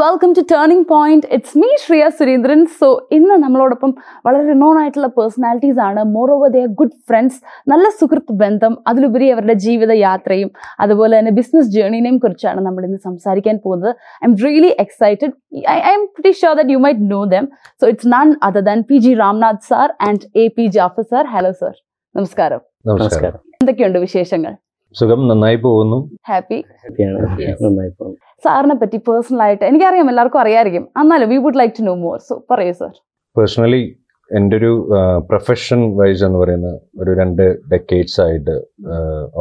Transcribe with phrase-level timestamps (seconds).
[0.00, 3.92] Welcome to turning point it's me Shriya Surendran so ഇന്ന് നമ്മളോടൊപ്പം
[4.26, 6.00] വളരെ നോൺ ആയിട്ടുള്ള പേഴ്സണാലിറ്റീസ് ആണ്.
[6.16, 7.38] Moreover the good friends
[7.72, 8.72] നല്ല സുഹൃത്ത് ബന്ധം.
[8.90, 10.50] അതിലുപരി അവരുടെ ജീവിത യാത്രയും
[10.84, 13.90] അതുപോലെ തന്നെ ബിസിനസ് ജേർണിനെയും കുറിച്ചാണ് നമ്മൾ ഇന്ന് സംസാരിക്കാൻ പോകുന്നത്.
[14.28, 15.32] I'm really excited
[15.94, 17.46] I'm pretty sure that you might know them
[17.80, 21.52] so it's none other than P G Ramnath sir and A P Jafar sir hello
[21.62, 21.74] sir
[22.14, 22.62] നമസ്കാരം.
[22.92, 23.40] നമസ്കാരം.
[23.62, 24.54] എന്തൊക്കെയുണ്ട് വിശേഷങ്ങൾ?
[24.94, 25.98] സുഖം നന്നായി പോകുന്നു.
[26.28, 27.18] ഹാപ്പി ഹാപ്പിയാണ്
[27.64, 28.18] നന്നായി പോകുന്നു.
[28.44, 32.34] സാറിനെ പറ്റി പേഴ്സണൽ ആയിട്ട് എനിക്കറിയാം എല്ലാവർക്കും അറിയാമായിരിക്കും എന്നാലും we would like to know more so
[32.50, 32.92] പറയൂ സർ
[33.36, 33.82] പേഴ്സണലി
[34.30, 34.70] എന്റെ ഒരു
[35.28, 38.54] പ്രൊഫഷൻ വൈസ് എന്ന് പറയുന്ന ഒരു രണ്ട് ഡെക്കേഡ്സ് ആയിട്ട്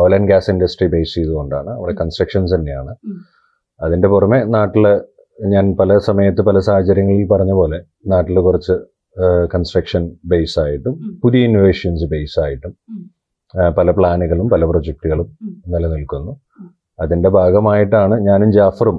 [0.02, 1.70] oil and gas industry base ചെയ്തുകൊണ്ടാണ്.
[1.78, 2.94] അവിടെ കൺസ്ട്രക്ഷൻസ് തന്നെയാണ്.
[3.80, 4.86] അതിന്റെ പുറമെ നാട്ടിൽ
[5.54, 7.80] ഞാൻ പല സമയത്ത് പല സാഹചര്യങ്ങളിൽ പറഞ്ഞ പോലെ
[8.14, 8.76] നാട്ടിൽ കുറച്ച്
[9.54, 10.96] കൺസ്ട്രക്ഷൻ ബേസ് ആയിട്ടും.
[11.24, 12.74] പുതിയ ഇന്നോവേഷൻസ് ബേസ് ആയിട്ടും
[13.56, 15.38] പല പ്ലാനുകളും പല പ്രൊജക്റ്റുകളും.
[15.68, 16.42] നിലനിൽക്കുന്നു.
[17.00, 18.98] അതിന്റെ ഭാഗമായിട്ടാണ് ഞാനും ജാഫറും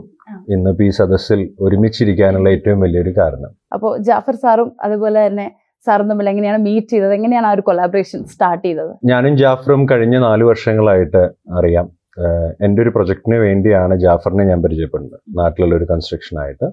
[0.49, 3.51] ഇന്ന് പി ഈ സദസ്സിൽ ഒരുമിച്ചിരിക്കാനുള്ള ഏറ്റവും വലിയൊരു കാരണം.
[3.73, 7.15] അപ്പോൾ ജാഫർ സാറും അതുപോലെ തന്നെ സാറും തമ്മിൽ എങ്ങനെയാണ് മീറ്റ് ചെയ്തത്?
[7.15, 8.93] എങ്ങനെയാണ് ആ ഒരു കൊളാബറേഷൻ സ്റ്റാർട്ട് ചെയ്തത്?
[9.05, 11.23] ഞാനും ജാഫറും കഴിഞ്ഞ നാല് വർഷങ്ങളായിട്ട്
[11.59, 11.91] അറിയാം.
[12.65, 15.21] എന്റെ ഒരു പ്രൊജക്ടിന് വേണ്ടിയാണ് ജാഫറിനെ ഞാൻ പരിചയപ്പെടുന്നത്.
[15.39, 16.69] നാട്ടിലുള്ള ഒരു കൺസ്ട്രക്ഷൻ ആയിട്ട്.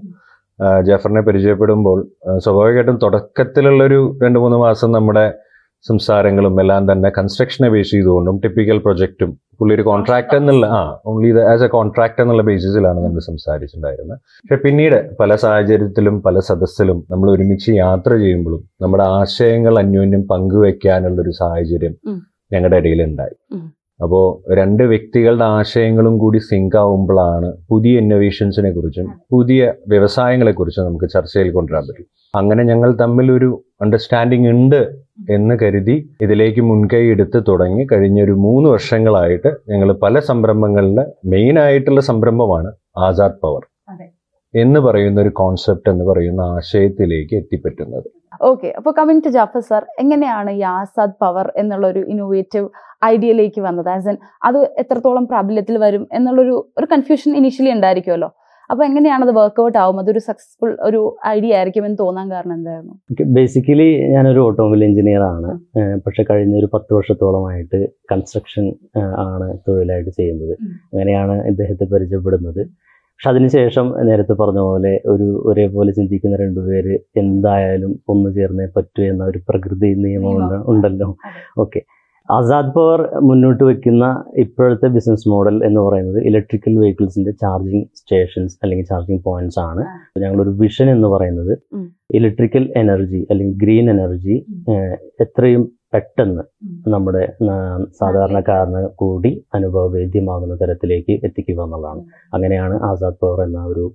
[0.81, 5.33] ജാഫറിനെ പരിചയപ്പെടുമ്പോൾ സ്വാഭാവികമായിട്ടും തുടക്കത്തിലുള്ളൊരു രണ്ട് മൂന്ന് മാസം നമ്മുടെ
[5.87, 11.65] സംസാരങ്ങളും എല്ലാം തന്നെ കൺസ്ട്രക്ഷനെ ബേസ് ചെയ്തുകൊണ്ടും ടിപ്പിക്കൽ പ്രൊജക്റ്റും പുള്ളി ഒരു കോൺട്രാക്ട് എന്നുള്ള ആ ഓൺലി ആസ്
[11.67, 14.19] എ കോൺട്രാക്ട് എന്നുള്ള ബേസിസിലാണ് നമ്മൾ സംസാരിച്ചിട്ടുണ്ടായിരുന്നത്.
[14.41, 21.33] പക്ഷെ പിന്നീട് പല സാഹചര്യത്തിലും പല സദസ്സിലും നമ്മൾ ഒരുമിച്ച് യാത്ര ചെയ്യുമ്പോഴും നമ്മുടെ ആശയങ്ങൾ അന്യോന്യം പങ്കുവെക്കാനുള്ള ഒരു
[21.41, 21.95] സാഹചര്യം
[22.53, 23.35] ഞങ്ങളുടെ ഇടയിൽ ഉണ്ടായി.
[24.03, 24.25] അപ്പോൾ
[24.59, 29.61] രണ്ട് വ്യക്തികളുടെ ആശയങ്ങളും കൂടി സിങ്ക് ആവുമ്പോഴാണ് പുതിയ ഇന്നോവേഷൻസിനെ കുറിച്ചും പുതിയ
[29.93, 32.07] വ്യവസായങ്ങളെ കുറിച്ചും നമുക്ക് ചർച്ചയിൽ കൊണ്ടുവരാൻ പറ്റും.
[32.33, 33.49] അങ്ങനെ ഞങ്ങൾ തമ്മിൽ ഒരു
[33.81, 34.81] അണ്ടർസ്റ്റാൻഡിങ് ഉണ്ട്
[35.29, 40.99] എന്ന് കരുതി ഇതിലേക്ക് മുൻകൈ എടുത്ത് തുടങ്ങി കഴിഞ്ഞ ഒരു മൂന്ന് വർഷങ്ങളായിട്ട് ഞങ്ങൾ പല സംരംഭങ്ങളിൽ
[41.33, 43.63] മെയിൻ ആയിട്ടുള്ള സംരംഭമാണ് ആസാദ് പവർ.
[44.53, 48.07] എന്ന് പറയുന്ന ഒരു കോൺസെപ്റ്റ് എന്ന് പറയുന്ന ആശയത്തിലേക്ക് എത്തിപ്പറ്റുന്നത്.
[48.41, 52.67] ഓക്കെ അപ്പൊ കമ്മിങ് ടു ജാഫർ സർ എങ്ങനെയാണ് ഈ ആസാദ് പവർ എന്നുള്ള ഒരു ഇന്നോവേറ്റീവ്
[53.05, 53.89] ഐഡിയയിലേക്ക് വന്നത്?
[53.89, 58.29] ആസ് എൻ അത് എത്രത്തോളം പ്രാബല്യത്തിൽ വരും എന്നുള്ളൊരു ഒരു കൺഫ്യൂഷൻ ഇനീഷ്യലി ഉണ്ടായിരിക്കുമല്ലോ
[58.69, 59.99] അപ്പോൾ എങ്ങനെയാണ് അത് വർക്ക്ഔട്ട് ആവും?
[59.99, 62.93] അതൊരു സക്സസ്ഫുൾ ഒരു ഐഡിയ ആയിരിക്കും എന്ന് തോന്നാൻ കാരണം എന്തായിരുന്നു?
[63.33, 65.51] ബേസിക്കലി ഞാനൊരു ഓട്ടോമൊബൈൽ എഞ്ചിനീയർ ആണ്.
[66.05, 67.79] പക്ഷെ കഴിഞ്ഞ ഒരു പത്ത് വർഷത്തോളമായിട്ട്
[68.11, 68.65] കൺസ്ട്രക്ഷൻ
[69.27, 70.53] ആണ് തൊഴിലായിട്ട് ചെയ്യുന്നത്.
[70.93, 72.61] അങ്ങനെയാണ് ഇദ്ദേഹത്തെ പരിചയപ്പെടുന്നത്.
[73.01, 79.39] പക്ഷെ അതിനുശേഷം നേരത്തെ പറഞ്ഞ പോലെ ഒരു ഒരേപോലെ ചിന്തിക്കുന്ന രണ്ടുപേര് എന്തായാലും ഒന്നു ചേർന്നേ പറ്റൂ എന്ന ഒരു
[79.49, 81.17] പ്രകൃതി നിയമം ഉണ്ട്- ഉണ്ടല്ലോ.
[81.57, 81.81] ഓക്കെ
[82.29, 84.05] ആസാദ് പവർ മുന്നോട്ട് വെക്കുന്ന
[84.43, 89.83] ഇപ്പോഴത്തെ ബിസിനസ് മോഡൽ എന്ന് പറയുന്നത് ഇലക്ട്രിക്കൽ വെഹിക്കിൾസിന്റെ ചാർജിങ് സ്റ്റേഷൻസ് അല്ലെങ്കിൽ ചാർജിങ് പോയിന്റ്സ് ആണ്.
[90.23, 91.53] ഞങ്ങളൊരു വിഷൻ എന്ന് പറയുന്നത്
[92.19, 94.37] ഇലക്ട്രിക്കൽ എനർജി അല്ലെങ്കിൽ ഗ്രീൻ എനർജി
[95.25, 95.63] എത്രയും
[95.93, 96.43] പെട്ടെന്ന്
[96.93, 97.23] നമ്മുടെ
[97.99, 102.01] സാധാരണക്കാരന് കൂടി അനുഭവവേദ്യമാകുന്ന തരത്തിലേക്ക് എത്തിക്കുക എന്നുള്ളതാണ്.
[102.33, 103.85] അങ്ങനെയാണ് ആസാദ് പവർ എന്ന ഒരു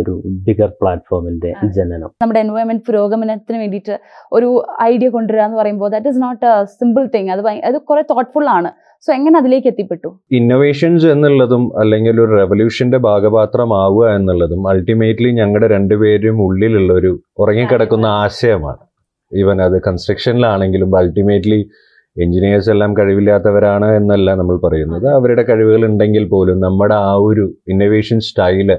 [0.00, 2.10] ഒരു ബിഗർ പ്ലാറ്റ്ഫോമിന്റെ ജനനം.
[2.22, 3.98] നമ്മുടെ എൻവയോൺമെന്റ് പുരോഗമനത്തിന് വേണ്ടിയിട്ട്
[4.32, 8.48] ഒരു ഐഡിയ കൊണ്ടുവരിക എന്ന് പറയുമ്പോൾ that is not a simple thing അത് അത് കുറെ തോട്ട്ഫുൾ
[8.48, 8.70] ആണ്.
[9.06, 10.08] സോ എങ്ങനെ അതിലേക്ക് എത്തിപ്പെട്ടു?
[10.30, 18.82] ഇന്നോവേഷൻസ് എന്നുള്ളതും അല്ലെങ്കിൽ ഒരു റെവല്യൂഷന്റെ ഭാഗപാത്രമാവുക എന്നുള്ളതും അൾട്ടിമേറ്റ്ലി ഞങ്ങളുടെ രണ്ടുപേരും ഉള്ളിലുള്ള ഒരു ഉറങ്ങിക്കിടക്കുന്ന ആശയമാണ്.
[19.32, 21.70] ഈവൻ അത് കൺസ്ട്രക്ഷനിലാണെങ്കിലും അൾട്ടിമേറ്റ്ലി
[22.16, 25.06] എഞ്ചിനീയേഴ്സ് എല്ലാം കഴിവില്ലാത്തവരാണ് എന്നല്ല നമ്മൾ പറയുന്നത്.
[25.18, 28.70] അവരുടെ കഴിവുകൾ ഉണ്ടെങ്കിൽ പോലും നമ്മുടെ ആ ഒരു ഇന്നോവേഷൻ സ്റ്റൈൽ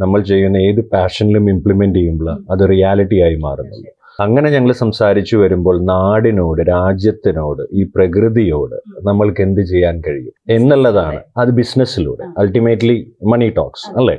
[0.00, 3.90] നമ്മൾ ചെയ്യുന്ന ഏത് പാഷനിലും ഇംപ്ലിമെന്റ് ചെയ്യുമ്പോൾ അത് റിയാലിറ്റി ആയി മാറുന്നുള്ളൂ.
[4.20, 8.76] അങ്ങനെ ഞങ്ങൾ സംസാരിച്ചു വരുമ്പോൾ നാടിനോട് രാജ്യത്തിനോട് ഈ പ്രകൃതിയോട്
[9.08, 11.20] നമ്മൾക്ക് എന്ത് ചെയ്യാൻ കഴിയും എന്നുള്ളതാണ്.
[11.36, 12.96] അത് ബിസിനസ്സിലൂടെ അൾട്ടിമേറ്റ്ലി
[13.32, 14.16] മണി ടോക്സ് അല്ലേ?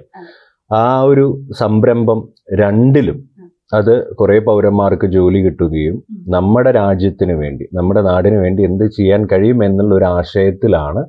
[0.72, 1.26] ആ ഒരു
[1.60, 2.20] സംരംഭം
[2.60, 3.18] രണ്ടിലും
[3.72, 5.96] അത് കുറേ പൗരന്മാർക്ക് ജോലി കിട്ടുകയും
[6.28, 11.04] നമ്മുടെ രാജ്യത്തിന് വേണ്ടി നമ്മുടെ നാടിന് വേണ്ടി എന്ത് ചെയ്യാൻ കഴിയും എന്നുള്ള ഒരു ആശയത്തിലാണ്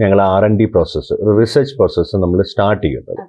[0.00, 3.22] ഞങ്ങൾ R and D process research process നമ്മൾ സ്റ്റാർട്ട് ചെയ്യുന്നത്.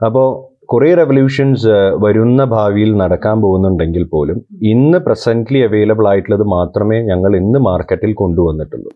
[0.00, 0.26] അപ്പോൾ
[0.72, 1.72] കുറേ റെവല്യൂഷൻസ്
[2.04, 4.38] വരുന്ന ഭാവിയിൽ നടക്കാൻ പോകുന്നുണ്ടെങ്കിൽ പോലും
[4.72, 8.90] ഇന്ന് പ്രസന്റ്ലി അവൈലബിൾ ആയിട്ടുള്ളത് മാത്രമേ ഞങ്ങൾ ഇന്ന് മാർക്കറ്റിൽ കൊണ്ടുവന്നിട്ടുള്ളൂ.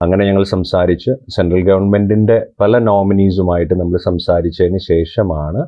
[0.00, 5.62] അങ്ങനെ ഞങ്ങൾ സംസാരിച്ച് സെൻട്രൽ ഗവൺമെന്റിന്റെ പല നോമിനീസുമായിട്ട് നമ്മൾ സംസാരിച്ചതിന് ശേഷമാണ്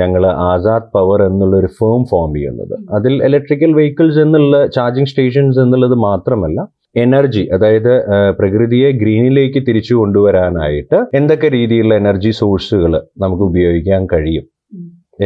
[0.00, 2.74] ഞങ്ങൾ ആസാദ് പവർ എന്നുള്ള ഒരു ഫേം ഫോം ചെയ്യുന്നത്.
[2.98, 6.60] അതിൽ ഇലക്ട്രിക്കൽ വെഹിക്കിൾസ് എന്നുള്ള ചാർജിങ് സ്റ്റേഷൻസ് എന്നുള്ളത് മാത്രമല്ല
[7.04, 7.92] എനർജി അതായത്
[8.38, 12.94] പ്രകൃതിയെ ഗ്രീനിലേക്ക് തിരിച്ചു കൊണ്ടുവരാനായിട്ട് എന്തൊക്കെ രീതിയിലുള്ള എനർജി സോഴ്സുകൾ
[13.24, 14.46] നമുക്ക് ഉപയോഗിക്കാൻ കഴിയും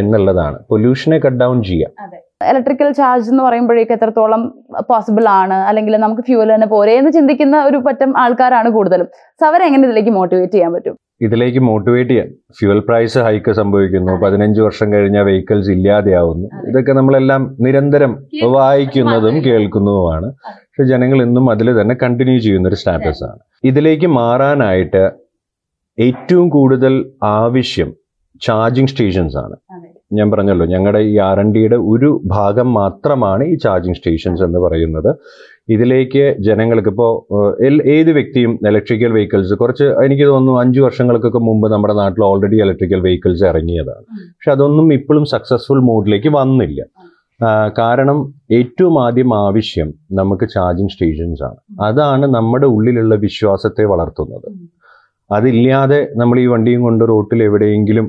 [0.02, 0.58] എന്നുള്ളതാണ്.
[0.70, 1.92] പൊല്യൂഷനെ കട്ട് ഡൗൺ ചെയ്യാം.
[2.40, 4.42] ഇലക്ട്രിക്കൽ ചാർജ് എന്ന് പറയുമ്പോഴേക്ക് എത്രത്തോളം
[4.90, 5.54] പോസിബിൾ ആണ്?
[5.54, 9.08] അല്ലെങ്കിൽ നമുക്ക് ഫ്യൂൽ തന്നെ പോരെ എന്ന് ചിന്തിക്കുന്ന ഒരു പറ്റം ആൾക്കാരാണ് കൂടുതലും.
[9.40, 10.96] സോ അവരെ എങ്ങനെ ഇതിലേക്ക് മോട്ടിവേറ്റ് ചെയ്യാൻ പറ്റും?
[11.20, 12.28] ഇതിലേക്ക് മോട്ടിവേറ്റ് ചെയ്യാൻ.
[12.58, 14.12] ഫ്യൂവൽ പ്രൈസ് ഹൈക്ക് സംഭവിക്കുന്നു.
[14.24, 16.48] പതിനഞ്ച് വർഷം കഴിഞ്ഞ വെഹിക്കിൾസ് ഇല്ലാതെയാവുന്നു.
[16.68, 18.12] ഇതൊക്കെ നമ്മളെല്ലാം നിരന്തരം
[18.56, 20.30] വായിക്കുന്നതും കേൾക്കുന്നതുമാണ്.
[20.44, 23.38] പക്ഷെ ജനങ്ങൾ ഇന്നും അതിൽ തന്നെ കണ്ടിന്യൂ ചെയ്യുന്ന ഒരു സ്റ്റാറ്റസ് ആണ്.
[23.64, 25.10] ഇതിലേക്ക് മാറാനായിട്ട്
[25.98, 27.92] ഏറ്റവും കൂടുതൽ ആവശ്യം
[28.40, 29.56] ചാർജിങ് സ്റ്റേഷൻസ് ആണ്.
[30.10, 35.10] ഞാൻ പറഞ്ഞല്ലോ ഞങ്ങളുടെ ഈ ആർ എൻ ഡിയുടെ ഒരു ഭാഗം മാത്രമാണ് ഈ ചാർജിങ് സ്റ്റേഷൻസ് എന്ന് പറയുന്നത്.
[35.74, 37.12] ഇതിലേക്ക് ജനങ്ങൾക്ക് ഇപ്പോൾ
[37.96, 43.44] ഏത് വ്യക്തിയും ഇലക്ട്രിക്കൽ വെഹിക്കിൾസ് കുറച്ച് എനിക്ക് തോന്നുന്നു അഞ്ച് വർഷങ്ങൾക്കൊക്കെ മുമ്പ് നമ്മുടെ നാട്ടിൽ ഓൾറെഡി ഇലക്ട്രിക്കൽ വെഹിക്കിൾസ്
[43.50, 44.04] ഇറങ്ങിയതാണ്.
[44.36, 46.82] പക്ഷെ അതൊന്നും ഇപ്പോഴും സക്സസ്ഫുൾ മോഡിലേക്ക് വന്നില്ല.
[47.78, 48.18] കാരണം
[48.58, 49.88] ഏറ്റവും ആദ്യം ആവശ്യം
[50.20, 51.58] നമുക്ക് ചാർജിങ് സ്റ്റേഷൻസ് ആണ്.
[51.88, 54.48] അതാണ് നമ്മുടെ ഉള്ളിലുള്ള വിശ്വാസത്തെ വളർത്തുന്നത്.
[55.30, 58.06] അതില്ലാതെ നമ്മൾ ഈ വണ്ടിയും കൊണ്ട് റോട്ടിൽ എവിടെയെങ്കിലും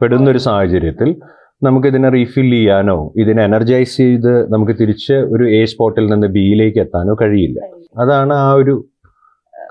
[0.00, 1.16] പെടുന്നൊരു സാഹചര്യത്തിൽ
[1.62, 7.60] നമുക്കിതിനെ റീഫിൽ ചെയ്യാനോ ഇതിനെ എനർജൈസ് ചെയ്ത് നമുക്ക് തിരിച്ച് ഒരു എ സ്പോട്ടിൽ നിന്ന് ബിയിലേക്ക് എത്താനോ കഴിയില്ല.
[7.98, 8.88] അതാണ് ആ ഒരു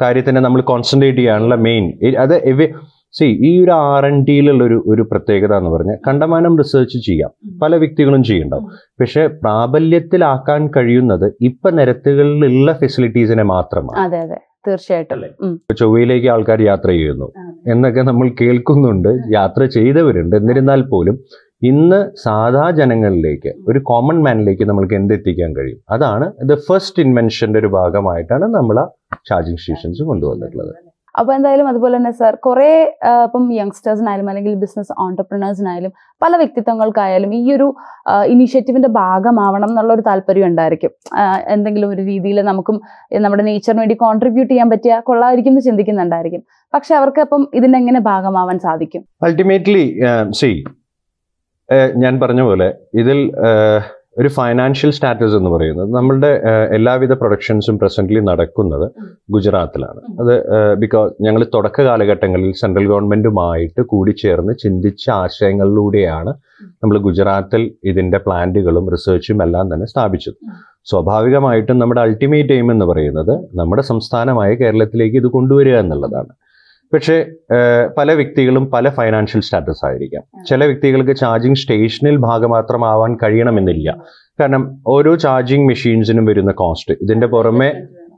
[0.01, 2.69] കാര്യത്തിനെ നമ്മൾ കോൺസെൻട്രേറ്റ് ചെയ്യാനുള്ള മെയിൻ അത്
[3.11, 7.59] സി ഈ ഒരു ആർ എൻ ടിയിലുള്ള ഒരു ഒരു പ്രത്യേകത എന്ന് പറഞ്ഞാൽ കണ്ടമാനം റിസർച്ച് ചെയ്യാം.
[7.61, 8.71] പല വ്യക്തികളും ചെയ്യുന്നുണ്ടാവും.
[9.01, 13.97] പക്ഷെ പ്രാബല്യത്തിലാക്കാൻ കഴിയുന്നത് ഇപ്പൊ നിരത്തുകളിലുള്ള ഫെസിലിറ്റീസിനെ മാത്രമാണ്.
[14.67, 15.61] തീർച്ചയായിട്ടും.
[15.79, 17.48] ചൊവ്വയിലേക്ക് ആൾക്കാർ യാത്ര ചെയ്യുന്നു.
[17.67, 20.35] എന്നൊക്കെ നമ്മൾ കേൾക്കുന്നുണ്ട് യാത്ര ചെയ്തവരുണ്ട്.
[20.35, 21.17] എന്നിരുന്നാൽ പോലും
[21.63, 25.79] ഇന്ന് സാധാ ജനങ്ങളിലേക്ക് ഒരു കോമൺ മാനിലേക്ക് നമ്മൾക്ക് എന്തെത്തിക്കാൻ കഴിയും?
[25.89, 28.85] അതാണ് ദ ഫസ്റ്റ് ഇൻവെൻഷന്റെ ഒരു ഭാഗമായിട്ടാണ് നമ്മൾ ആ
[29.29, 30.88] ചാർജിങ് സ്റ്റേഷൻസ് കൊണ്ടുവന്നിട്ടുള്ളത്.
[31.19, 32.69] അപ്പൊ എന്തായാലും അതുപോലെ തന്നെ സാർ കുറേ
[33.27, 35.91] ഇപ്പം യങ്സ്റ്റേഴ്സിനായാലും അല്ലെങ്കിൽ ബിസിനസ് ഓണ്ടർപ്രണേഴ്സിനായാലും
[36.23, 37.67] പല വ്യക്തിത്വങ്ങൾക്കായാലും ഈ ഒരു
[38.33, 40.91] ഇനീഷ്യേറ്റീവിന്റെ ഭാഗമാവണം എന്നുള്ള ഒരു താല്പര്യം ഉണ്ടായിരിക്കും.
[41.55, 42.79] എന്തെങ്കിലും ഒരു രീതിയിൽ നമുക്കും
[43.25, 46.43] നമ്മുടെ നേച്ചറിന് വേണ്ടി കോൺട്രിബ്യൂട്ട് ചെയ്യാൻ പറ്റിയ കൊള്ളായിരിക്കും എന്ന് ചിന്തിക്കുന്നുണ്ടായിരിക്കും.
[46.73, 49.03] പക്ഷെ അവർക്ക് അപ്പം ഇതിന്റെ എങ്ങനെ ഭാഗമാവാൻ സാധിക്കും?
[49.27, 49.85] അൾട്ടിമേറ്റ്ലി
[50.41, 50.51] സി
[52.03, 52.67] ഞാൻ പറഞ്ഞ പോലെ
[53.01, 53.19] ഇതിൽ
[54.17, 56.29] ഒരു ഫൈനാൻഷ്യൽ സ്റ്റാറ്റസ് എന്ന് പറയുന്നത് നമ്മളുടെ
[56.77, 58.85] എല്ലാവിധ പ്രൊഡക്ഷൻസും പ്രസന്റ്ലി നടക്കുന്നത്
[59.35, 60.01] ഗുജറാത്തിലാണ്.
[60.21, 60.33] അത്
[60.83, 66.33] ബിക്കോസ് ഞങ്ങൾ തുടക്ക കാലഘട്ടങ്ങളിൽ സെൻട്രൽ ഗവൺമെന്റുമായിട്ട് കൂടിച്ചേർന്ന് ചിന്തിച്ച ആശയങ്ങളിലൂടെയാണ്
[66.81, 70.39] നമ്മൾ ഗുജറാത്തിൽ ഇതിന്റെ പ്ലാന്റുകളും റിസർച്ചും എല്ലാം തന്നെ സ്ഥാപിച്ചത്.
[70.89, 76.31] സ്വാഭാവികമായിട്ടും നമ്മുടെ അൾട്ടിമേറ്റ് എയിം എന്ന് പറയുന്നത് നമ്മുടെ സംസ്ഥാനമായ കേരളത്തിലേക്ക് ഇത് കൊണ്ടുവരിക എന്നുള്ളതാണ്.
[76.93, 77.25] പക്ഷേ
[77.97, 80.23] പല വ്യക്തികളും പല ഫൈനാൻഷ്യൽ സ്റ്റാറ്റസ് ആയിരിക്കാം.
[80.49, 83.97] ചില വ്യക്തികൾക്ക് ചാർജിങ് സ്റ്റേഷനിൽ ഭാഗം മാത്രമാവാൻ കഴിയണമെന്നില്ല.
[84.39, 87.71] കാരണം ഓരോ ചാർജിങ് മെഷീൻസിനും വരുന്ന കോസ്റ്റ് ഇതിന്റെ പുറമെ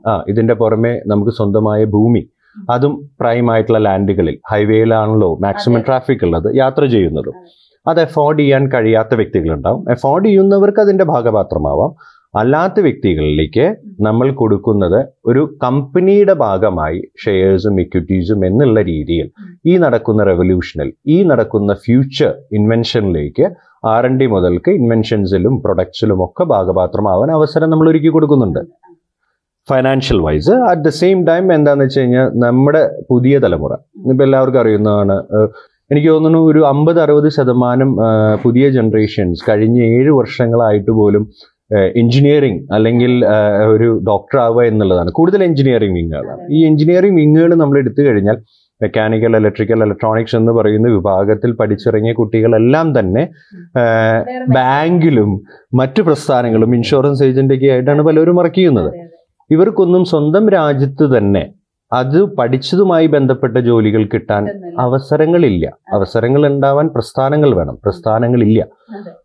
[0.08, 2.28] ആ ഇതിന്റെ പുറമെ നമുക്ക് സ്വന്തമായ ഭൂമി.
[2.70, 7.34] അതും പ്രൈം ആയിട്ടുള്ള ലാൻഡുകളിൽ ഹൈവേയിലാണല്ലോ മാക്സിമം ട്രാഫിക് ഉള്ളത് യാത്ര ചെയ്യുന്നതും.
[7.86, 8.00] അത്.
[8.00, 9.90] അഫോർഡ് ചെയ്യാൻ കഴിയാത്ത വ്യക്തികളുണ്ടാവും.
[9.90, 11.94] അഫോർഡ് ചെയ്യുന്നവർക്ക് അതിന്റെ ഭാഗപാത്രമാവാം
[12.34, 13.64] അല്ലാത്ത വ്യക്തികളിലേക്ക്
[14.00, 19.26] നമ്മൾ കൊടുക്കുന്നത് ഒരു കമ്പനിയുടെ ഭാഗമായി ഷെയർസും ഇക്വിറ്റീസും എന്നുള്ള രീതിയിൽ
[19.66, 23.46] ഈ നടക്കുന്ന റെവല്യൂഷനിൽ ഈ നടക്കുന്ന ഫ്യൂച്ചർ ഇൻവെൻഷനിലേക്ക്
[23.84, 28.62] ആർ എൻ ഡി മുതൽക്ക് ഇൻവെൻഷൻസിലും പ്രൊഡക്ട്സിലും ഒക്കെ ഭാഗപാത്രമാവാൻ അവസരം നമ്മൾ ഒരുക്കി കൊടുക്കുന്നുണ്ട്.
[29.68, 33.72] Financial wise at the same time എന്താണെന്ന് വെച്ച് കഴിഞ്ഞാൽ നമ്മുടെ പുതിയ തലമുറ
[34.12, 35.16] ഇപ്പം എല്ലാവർക്കും അറിയുന്നതാണ്
[35.90, 37.90] എനിക്ക് തോന്നുന്നു ഒരു അമ്പത് അറുപത് ശതമാനം
[38.42, 41.24] പുതിയ ജനറേഷൻസ് കഴിഞ്ഞ ഏഴ് വർഷങ്ങളായിട്ട് പോലും
[42.00, 43.12] എഞ്ചിനീയറിംഗ് അല്ലെങ്കിൽ
[43.74, 45.10] ഒരു ഡോക്ടർ ആവുക എന്നുള്ളതാണ്.
[45.18, 48.38] കൂടുതൽ എഞ്ചിനീയറിംഗ് വിങ്ങുകളാണ് ഈ എഞ്ചിനീയറിംഗ് വിങ്ങുകൾ നമ്മൾ എടുത്തു കഴിഞ്ഞാൽ
[48.80, 53.22] മെക്കാനിക്കൽ ഇലക്ട്രിക്കൽ ഇലക്ട്രോണിക്സ് എന്ന് പറയുന്ന വിഭാഗത്തിൽ പഠിച്ചിറങ്ങിയ കുട്ടികളെല്ലാം തന്നെ
[54.58, 55.30] ബാങ്കിലും
[55.80, 58.90] മറ്റു പ്രസ്ഥാനങ്ങളും ഇൻഷുറൻസ് ഏജന്റൊക്കെ ആയിട്ടാണ് പലരും വർക്ക് ചെയ്യുന്നത്.
[59.50, 61.44] ഇവർക്കൊന്നും സ്വന്തം രാജ്യത്ത് തന്നെ
[61.92, 64.48] അത് പഠിച്ചതുമായി ബന്ധപ്പെട്ട ജോലികൾ കിട്ടാൻ
[64.80, 65.66] അവസരങ്ങളില്ല.
[65.92, 67.74] അവസരങ്ങൾ ഉണ്ടാവാൻ പ്രസ്ഥാനങ്ങൾ വേണം.
[67.74, 68.66] പ്രസ്ഥാനങ്ങളില്ല.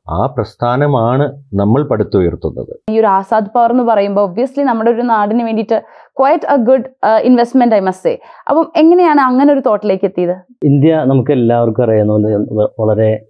[0.09, 2.73] ആ പ്രസ്ഥാനമാണ് നമ്മൾ പടുത്തുയർത്തുന്നത്.
[2.91, 5.83] ഈ ഒരു ആസാദ് പവർ എന്ന് പറയുമ്പോൾ ഒബ്വിയസ്ലി നമ്മുടെ ഒരു നാടിന് വേണ്ടിയിട്ട്
[6.19, 8.19] quite a good investment I must say
[8.49, 10.35] അപ്പം എങ്ങനെയാണ് അങ്ങനെ ഒരു തോട്ടിലേക്ക് എത്തിയത്?
[10.63, 13.25] ഇന്ത്യ നമുക്ക് എല്ലാവർക്കും അറിയാവുന്ന പോലെ വളരെ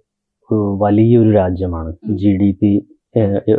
[0.82, 1.92] വലിയൊരു രാജ്യമാണ്.
[2.06, 2.88] ജി ഡി പി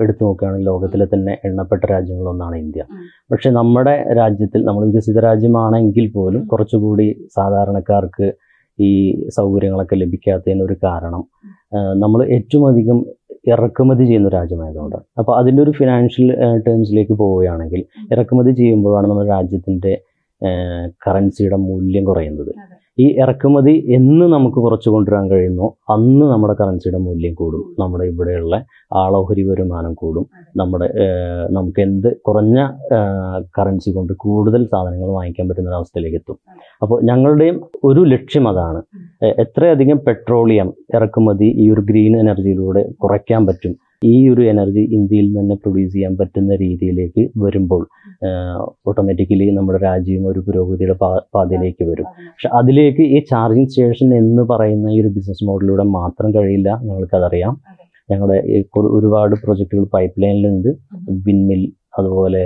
[0.03, 2.83] എടുത്തു നോക്കുകയാണെങ്കിൽ ലോകത്തിലെ തന്നെ എണ്ണപ്പെട്ട രാജ്യങ്ങളൊന്നാണ് ഇന്ത്യ.
[3.31, 8.27] പക്ഷെ നമ്മുടെ രാജ്യത്തിൽ നമ്മൾ വികസിത രാജ്യമാണെങ്കിൽ പോലും കുറച്ചുകൂടി സാധാരണക്കാർക്ക്
[8.79, 8.91] ഈ
[9.37, 11.23] സൗകര്യങ്ങളൊക്കെ ലഭിക്കാത്തതിന് ഒരു കാരണം
[12.03, 12.99] നമ്മൾ ഏറ്റവും അധികം
[13.53, 14.97] ഇറക്കുമതി ചെയ്യുന്ന രാജ്യമായതുകൊണ്ട്.
[15.19, 16.29] അപ്പോൾ അതിന്റെ ഒരു ഫിനാൻഷ്യൽ
[16.65, 17.81] ടേംസിലേക്ക് പോവുകയാണെങ്കിൽ
[18.15, 19.93] ഇറക്കുമതി ചെയ്യുമ്പോഴാണ് നമ്മുടെ രാജ്യത്തിന്റെ
[21.05, 22.51] കറൻസിയുടെ മൂല്യം കുറയുന്നത്.
[22.99, 27.63] ഈ ഇറക്കുമതി എന്ന് നമുക്ക് കുറച്ച് കൊണ്ടുവരാൻ കഴിയുന്നു അന്ന് നമ്മുടെ കറൻസിയുടെ മൂല്യം കൂടും.
[27.79, 28.55] നമ്മുടെ ഇവിടെയുള്ള
[28.93, 30.25] ആളോഹരി വരുമാനം കൂടും.
[30.57, 30.87] നമ്മുടെ
[31.51, 32.57] നമുക്ക് എന്ത് കുറഞ്ഞ
[33.57, 36.37] കറൻസി കൊണ്ട് കൂടുതൽ സാധനങ്ങൾ വാങ്ങിക്കാൻ പറ്റുന്ന അവസ്ഥയിലേക്ക് എത്തും.
[36.81, 38.81] അപ്പോൾ ഞങ്ങളുടെയും ഒരു ലക്ഷ്യം അതാണ്.
[39.43, 43.75] എത്രയധികം പെട്രോളിയം ഇറക്കുമതി ഈ ഒരു ഗ്രീൻ എനർജിയിലൂടെ കുറയ്ക്കാൻ പറ്റും.
[44.01, 47.81] ഈ ഒരു എനർജി ഇന്ത്യയിൽ തന്നെ പ്രൊഡ്യൂസ് ചെയ്യാൻ പറ്റുന്ന രീതിയിലേക്ക് വരുമ്പോൾ
[48.89, 50.95] ഓട്ടോമാറ്റിക്കലി നമ്മുടെ രാജ്യം ഒരു പുരോഗതിയുടെ
[51.35, 52.07] പാതയിലേക്ക് വരും.
[52.29, 56.69] പക്ഷെ അതിലേക്ക് ഈ ചാർജിങ് സ്റ്റേഷൻ എന്ന് പറയുന്ന ഈ ഒരു ബിസിനസ് മോഡലിലൂടെ മാത്രം കഴിയില്ല.
[56.87, 57.55] ഞങ്ങൾക്കതറിയാം.
[58.11, 58.37] ഞങ്ങളുടെ
[58.97, 60.69] ഒരുപാട് പ്രൊജക്റ്റുകൾ പൈപ്പ് ലൈനിലുണ്ട്
[61.27, 61.61] വിൻമിൽ
[61.99, 62.41] അതുപോലെ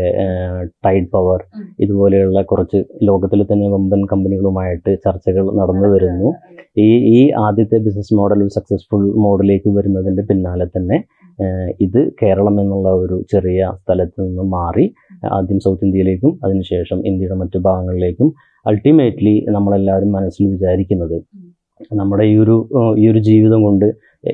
[0.85, 1.39] ടൈഡ് പവർ
[1.79, 6.29] ഇതുപോലെയുള്ള കുറച്ച് ലോകത്തിൽ തന്നെ വമ്പൻ കമ്പനികളുമായിട്ട് ചർച്ചകൾ നടന്നു വരുന്നു.
[6.77, 10.97] ഈ ഈ ആദ്യത്തെ ബിസിനസ് മോഡൽ ഒരു സക്സസ്ഫുൾ മോഡലിലേക്ക് വരുന്നതിന്റെ പിന്നാലെ തന്നെ
[11.81, 14.85] ഇത് കേരളം എന്നുള്ള ഒരു ചെറിയ സ്ഥലത്ത് നിന്ന് മാറി
[15.31, 18.29] ആദ്യം സൗത്ത് ഇന്ത്യയിലേക്കും അതിനുശേഷം ഇന്ത്യയുടെ മറ്റു ഭാഗങ്ങളിലേക്കും
[18.67, 21.17] അൾട്ടിമേറ്റ്ലി നമ്മളെല്ലാവരും മനസ്സിൽ വിചാരിക്കുന്നത്.
[21.91, 22.55] നമ്മുടെ ഈ ഒരു
[22.97, 23.87] ഈ ഒരു ജീവിതം കൊണ്ട്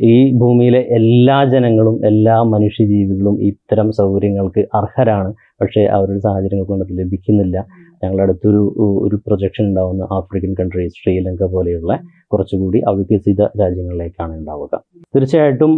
[0.03, 5.34] ഈ ഭൂമിയിലെ എല്ലാ ജനങ്ങളും എല്ലാ മനുഷ്യജീവികളും ഇത്തരം സൗകര്യങ്ങൾക്ക് അർഹരാണ്.
[5.62, 7.58] പക്ഷേ അവരുടെ സാഹചര്യങ്ങൾ കൊണ്ട് അത് ലഭിക്കുന്നില്ല.
[8.03, 8.62] ഞങ്ങളുടെ അടുത്തൊരു
[9.06, 11.94] ഒരു പ്രൊജക്ഷൻ ഉണ്ടാവുന്ന ആഫ്രിക്കൻ കൺട്രീസ് ശ്രീലങ്ക പോലെയുള്ള
[12.31, 14.74] കുറച്ചുകൂടി അവികസിത രാജ്യങ്ങളിലേക്കാണ് ഉണ്ടാവുക.
[15.15, 15.71] തീർച്ചയായിട്ടും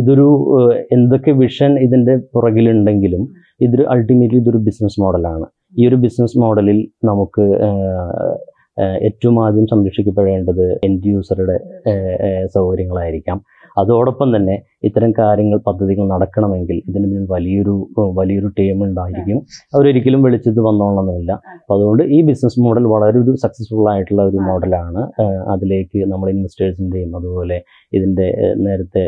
[0.00, 0.28] ഇതൊരു
[0.96, 3.24] എന്തൊക്കെ വിഷൻ ഇതിന്റെ പുറകിലുണ്ടെങ്കിലും
[3.66, 5.48] ഇതൊരു അൾട്ടിമേറ്റ്ലി ഇതൊരു ബിസിനസ് മോഡലാണ്
[5.80, 6.78] ഈ ഒരു ബിസിനസ് മോഡലിൽ
[7.10, 7.44] നമുക്ക്
[9.06, 11.56] ഏറ്റവും ആദ്യം സംരക്ഷിക്കപ്പെടേണ്ടത് എൻഡ് യൂസറുടെ
[12.54, 13.38] സൗകര്യങ്ങളായിരിക്കാം.
[13.78, 17.74] അതോടൊപ്പം തന്നെ ഇത്തരം കാര്യങ്ങൾ പദ്ധതികൾ നടക്കണമെങ്കിൽ ഇതിന് പിന്നിൽ വലിയൊരു
[18.18, 19.38] വലിയൊരു ടീം ഉണ്ടായിരിക്കും.
[19.74, 21.32] അവരൊരിക്കലും വിളിച്ചത് വന്നോളണമെന്നില്ല.
[21.60, 25.02] അപ്പോൾ അതുകൊണ്ട് ഈ ബിസിനസ് മോഡൽ വളരെ ഒരു സക്സസ്ഫുൾ ആയിട്ടുള്ള ഒരു മോഡലാണ്
[25.54, 27.58] അതിലേക്ക് നമ്മൾ ഇൻവെസ്റ്റേഴ്സിന്റെയും അതുപോലെ
[27.92, 28.28] ഇതിന്റെ
[28.66, 29.04] നേരത്തെ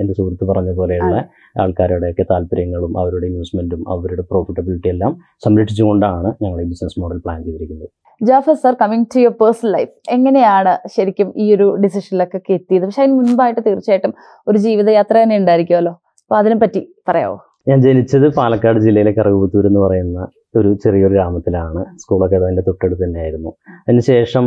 [0.00, 1.16] എന്റെ സുഹൃത്ത് പറഞ്ഞ പോലെയുള്ള
[1.60, 5.14] ആൾക്കാരുടെയൊക്കെ താല്പര്യങ്ങളും അവരുടെ ഇൻവെസ്റ്റ്മെന്റും അവരുടെ പ്രോഫിറ്റബിലിറ്റി എല്ലാം
[5.46, 7.90] സംരക്ഷിച്ചുകൊണ്ടാണ് ഞങ്ങൾ ഈ ബിസിനസ് മോഡൽ പ്ലാൻ ചെയ്തിരിക്കുന്നത്.
[8.20, 12.84] Jafar sir coming to your personal life എങ്ങനെയാണ് ശരിക്കും ഈ ഒരു ഡിസിഷനിലൊക്കെ എത്തിയത്?
[12.84, 14.14] പക്ഷെ അതിന് മുൻപായിട്ട് തീർച്ചയായിട്ടും
[14.48, 15.92] ഒരു ജീവിതയാത്ര തന്നെ ഉണ്ടായിരിക്കുമല്ലോ.
[16.24, 17.36] അപ്പൊ അതിനെപ്പറ്റി പറയാവോ?
[17.68, 20.18] ഞാൻ ജനിച്ചത് പാലക്കാട് ജില്ലയിലെ കറുകുപുത്തൂർ എന്ന് പറയുന്ന
[20.56, 21.80] ഒരു ചെറിയൊരു ഗ്രാമത്തിലാണ്.
[21.96, 23.50] സ്കൂളൊക്കെ അതിന്റെ തൊട്ടടുത്ത് തന്നെയായിരുന്നു.
[23.88, 24.46] അതിനുശേഷം ശേഷം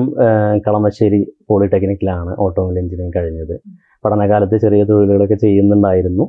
[0.65, 3.59] കളമശ്ശേരി പോളിടെക്നിക്കിലാണ് ഓട്ടോമൊബൈൽ എഞ്ചിനീയറിംഗ് കഴിഞ്ഞത്.
[4.05, 6.25] പഠനകാലത്ത് ചെറിയ തൊഴിലുകളൊക്കെ ചെയ്യുന്നുണ്ടായിരുന്നു.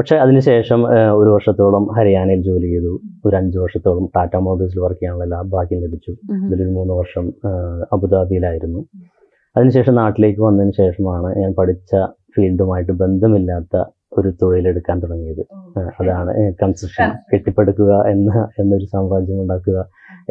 [0.00, 0.80] പക്ഷേ അതിനുശേഷം
[1.20, 2.92] ഒരു വർഷത്തോളം ഹരിയാനയിൽ ജോലി ചെയ്തു.
[3.26, 6.12] ഒരു അഞ്ച് വർഷത്തോളം ടാറ്റ മോട്ടോഴ്സിൽ വർക്ക് ചെയ്യാനുള്ള ഭാഗ്യം ലഭിച്ചു.
[6.46, 7.24] ഇതിലൊരു മൂന്ന് വർഷം
[7.94, 8.80] അബുദാബിയിലായിരുന്നു.
[9.56, 11.90] അതിനുശേഷം നാട്ടിലേക്ക് വന്നതിന് ശേഷമാണ് ഞാൻ പഠിച്ച
[12.34, 13.82] ഫീൽഡുമായിട്ട് ബന്ധമില്ലാത്ത
[14.18, 15.42] ഒരു തൊഴിലെടുക്കാൻ തുടങ്ങിയത്.
[16.00, 18.30] അതാണ് കൺസ്ട്രക്ഷൻ കെട്ടിപ്പടുക്കുക എന്ന
[18.60, 19.78] എന്നൊരു സാമ്രാജ്യം ഉണ്ടാക്കുക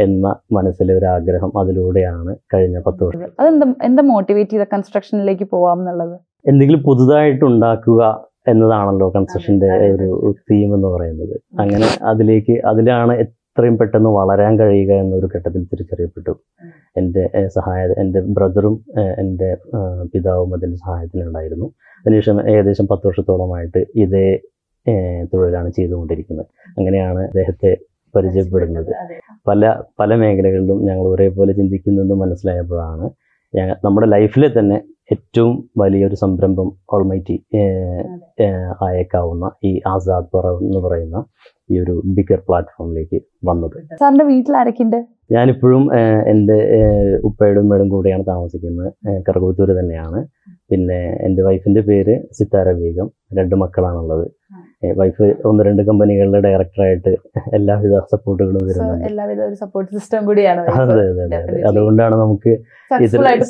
[0.05, 3.29] എന്ന മനസ്സിലെ ഒരു ആഗ്രഹം അതിലൂടെയാണ് കഴിഞ്ഞ പത്ത് വർഷം.
[3.39, 6.17] അതെന്താ എന്താ മോട്ടിവേറ്റ് ചെയ്ത കൺസ്ട്രക്ഷനിലേക്ക് പോവാം എന്നുള്ളത്?
[6.47, 8.01] എന്തെങ്കിലും പുതുതായിട്ട് ഉണ്ടാക്കുക
[8.51, 10.07] എന്നതാണല്ലോ കൺസ്ട്രക്ഷന്റെ ഒരു
[10.49, 11.35] തീം എന്ന് പറയുന്നത്.
[11.61, 16.33] അങ്ങനെ അതിലേക്ക് അതിലാണ് എത്രയും പെട്ടെന്ന് വളരാൻ കഴിയുക എന്നൊരു ഘട്ടത്തിൽ തിരിച്ചറിയപ്പെട്ടു.
[16.97, 18.75] എന്റെ സഹായ എന്റെ ബ്രദറും
[19.21, 19.49] എന്റെ
[20.13, 21.67] പിതാവും അതിന്റെ സഹായത്തിനുണ്ടായിരുന്നു
[21.99, 24.27] അതിനുശേഷം ഏകദേശം പത്ത് വർഷത്തോളമായിട്ട് ഇതേ
[25.33, 26.47] തൊഴിലാണ് ചെയ്തുകൊണ്ടിരിക്കുന്നത്.
[26.77, 27.71] അങ്ങനെയാണ് അദ്ദേഹത്തെ
[28.15, 28.91] പരിചയപ്പെടുന്നത്.
[29.47, 33.07] പല പല മേഖലകളിലും ഞങ്ങൾ ഒരേപോലെ ചിന്തിക്കുന്നതെന്ന് മനസ്സിലായപ്പോഴാണ്
[33.85, 34.77] നമ്മുടെ ലൈഫിലെ തന്നെ
[35.11, 37.35] ഏറ്റവും വലിയൊരു സംരംഭം ഓൾമൈറ്റി
[38.83, 41.25] ആയേക്കാവുന്ന ഈ ആസാദ് പറവ് എന്ന് പറയുന്ന
[41.71, 43.77] ഈ ഒരു ബിഗർ പ്ലാറ്റ്ഫോമിലേക്ക് വന്നത്.
[43.99, 45.05] സാറിന്റെ വീട്ടിൽ ആരൊക്കെയുണ്ട്?
[45.31, 45.83] ഞാനിപ്പോഴും
[46.27, 46.57] എന്റെ
[47.23, 48.93] ഉപ്പയുടെ ഉമ്മയുടെ കൂടെയാണ് താമസിക്കുന്നത്.
[49.09, 49.23] ഏഹ്,
[49.79, 50.27] തന്നെയാണ്.
[50.69, 53.09] പിന്നെ എന്റെ വൈഫിന്റെ പേര് സിത്താര ബീഗം.
[53.39, 54.25] രണ്ട് മക്കളാണുള്ളത്.
[54.83, 57.11] വൈഫ് ഒന്ന് രണ്ട് കമ്പനികളുടെ ഡയറക്ടറായിട്ട്
[57.57, 61.59] എല്ലാവിധ സപ്പോർട്ടുകളും തരുന്നുണ്ട് എല്ലാവിധ ഒരു സപ്പോർട്ട് സിസ്റ്റം കൂടിയാണ് അതെ അതെ അതെ അതെ.
[61.69, 62.51] അതുകൊണ്ടാണ് നമുക്ക്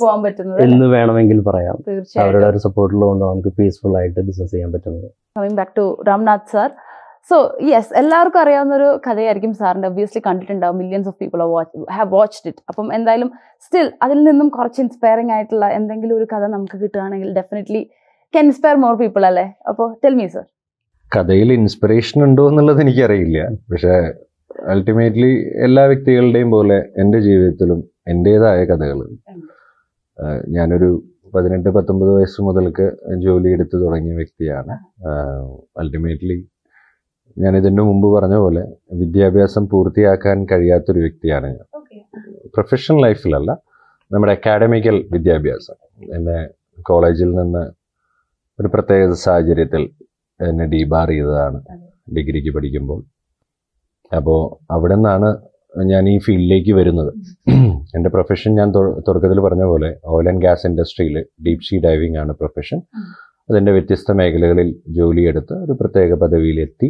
[0.01, 1.77] പോകാൻ പറ്റുന്നത് എന്ന് വേണമെങ്കിൽ പറയാം.
[2.23, 5.07] അവരുടെ ഒരു സപ്പോർട്ടുള്ളതുകൊണ്ട് നമുക്ക് പീസ്ഫുൾ ആയിട്ട് ബിസിനസ് ചെയ്യാൻ പറ്റുന്നത്.
[5.35, 6.69] Coming back to Ramnath sir
[7.29, 7.37] so
[7.69, 10.77] yes എല്ലാവർക്കും അറിയാവുന്ന ഒരു കഥയായിരിക്കും സാറിന്റെ ഒബ്വിയസ്ലി കണ്ടിട്ടുണ്ടാവും.
[10.81, 11.41] Millions of people
[11.95, 13.29] have watched it അപ്പം എന്തായാലും
[13.65, 17.81] സ്റ്റിൽ അതിൽ നിന്നും കുറച്ച് ഇൻസ്പയറിംഗ് ആയിട്ടുള്ള എന്തെങ്കിലും ഒരു കഥ നമുക്ക് കിട്ടുകയാണെങ്കിൽ definitely
[18.33, 19.45] can inspire more people അല്ലേ?
[19.69, 20.45] അപ്പോൾ ടെൽ മീ സർ
[21.15, 23.39] കഥയിൽ ഇൻസ്പിറേഷൻ ഉണ്ടോ എന്നുള്ളത് എനിക്കറിയില്ല.
[23.71, 23.93] പക്ഷേ
[24.71, 25.29] അൾട്ടിമേറ്റ്ലി
[25.63, 28.99] എല്ലാ വ്യക്തികളുടെയും പോലെ എന്റെ ജീവിതത്തിലും എന്റെതായ കഥകൾ.
[30.49, 30.89] ഞാനൊരു
[31.35, 32.85] പതിനെട്ട് പത്തൊമ്പത് വയസ്സ് മുതൽക്ക്
[33.23, 34.73] ജോലി എടുത്തു തുടങ്ങിയ വ്യക്തിയാണ്.
[35.79, 36.37] അൾട്ടിമേറ്റ്ലി
[37.37, 38.63] ഞാൻ ഇതിന്റെ മുമ്പ് പറഞ്ഞ പോലെ
[38.93, 41.65] വിദ്യാഭ്യാസം പൂർത്തിയാക്കാൻ കഴിയാത്തൊരു വ്യക്തിയാണ് ഞാൻ.
[42.55, 43.51] പ്രൊഫഷണൽ ലൈഫിലല്ല
[44.11, 45.77] നമ്മുടെ അക്കാഡമിക്കൽ വിദ്യാഭ്യാസം.
[46.15, 46.49] എന്നെ
[46.81, 47.63] കോളേജിൽ നിന്ന്
[48.59, 49.83] ഒരു പ്രത്യേക സാഹചര്യത്തിൽ
[50.47, 51.59] എന്നെ ഡീബാർ ചെയ്തതാണ്.
[52.15, 52.99] ഡിഗ്രിക്ക് പഠിക്കുമ്പോൾ.
[54.11, 54.39] അപ്പോൾ
[54.73, 55.29] അവിടെ നിന്നാണ്
[55.85, 57.11] ഞാൻ ഈ ഫീൽഡിലേക്ക് വരുന്നത്.
[57.95, 58.69] എന്റെ പ്രൊഫഷൻ ഞാൻ
[59.07, 62.79] തുടക്കത്തിൽ പറഞ്ഞ പോലെ ഓയിൽ ആൻഡ് ഗ്യാസ് ഇൻഡസ്ട്രിയിൽ ഡീപ് സീ ഡൈവിംഗ് ആണ് പ്രൊഫഷൻ
[63.49, 66.89] അതിന്റെ വ്യത്യസ്ത മേഖലകളിൽ ജോലിയെടുത്ത് ഒരു പ്രത്യേക പദവിയിലെത്തി.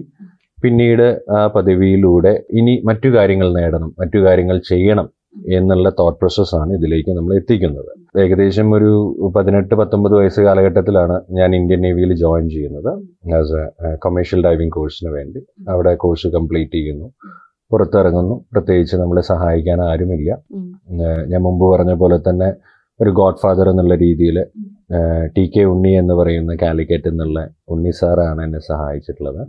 [0.64, 5.08] പിന്നീട് ആ പദവിയിലൂടെ ഇനി മറ്റു കാര്യങ്ങൾ നേടണം മറ്റു കാര്യങ്ങൾ ചെയ്യണം
[5.58, 7.92] എന്നുള്ള തോട്ട് പ്രോസസ്സാണ് ഇതിലേക്ക് നമ്മൾ എത്തിക്കുന്നത്.
[8.24, 8.92] ഏകദേശം ഒരു
[9.36, 12.92] പതിനെട്ട് പത്തൊമ്പത് വയസ്സ് കാലഘട്ടത്തിലാണ് ഞാൻ ഇന്ത്യൻ നേവിയിൽ ജോയിൻ ചെയ്യുന്നത്
[13.40, 13.60] ആസ്
[13.90, 15.42] എ കൊമേഴ്ഷ്യൽ ഡൈവിംഗ് കോഴ്സിന് വേണ്ടി.
[15.74, 17.08] അവിടെ കോഴ്സ് കംപ്ലീറ്റ് ചെയ്യുന്നു.
[17.72, 18.36] പുറത്തിറങ്ങുന്നു.
[18.54, 20.30] പ്രത്യേകിച്ച് നമ്മളെ സഹായിക്കാൻ ആരുമില്ല.
[21.32, 22.50] ഞാൻ മുമ്പ് പറഞ്ഞ പോലെ തന്നെ
[23.00, 24.38] ഒരു ഗോഡ് ഫാദർ എന്നുള്ള രീതിയിൽ
[25.36, 27.40] ടി കെ ഉണ്ണി എന്ന് പറയുന്ന കാലിക്കറ്റ് എന്നുള്ള
[27.74, 29.42] ഉണ്ണി സാറാണ് എന്നെ സഹായിച്ചിട്ടുള്ളത്.